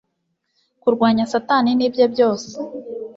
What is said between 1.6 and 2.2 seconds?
nibye